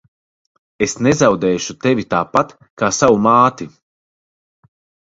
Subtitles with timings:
[0.85, 3.71] Es nezaudēšu tevi tāpat kā savu māti.